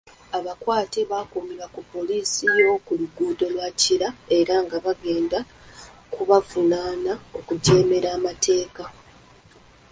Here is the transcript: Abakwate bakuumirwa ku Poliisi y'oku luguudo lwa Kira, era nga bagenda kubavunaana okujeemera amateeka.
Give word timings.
Abakwate 0.37 0.99
bakuumirwa 1.11 1.67
ku 1.75 1.81
Poliisi 1.91 2.43
y'oku 2.59 2.91
luguudo 2.99 3.45
lwa 3.55 3.67
Kira, 3.81 4.09
era 4.37 4.55
nga 4.63 4.77
bagenda 4.85 5.39
kubavunaana 6.13 7.13
okujeemera 7.37 8.09
amateeka. 8.17 8.83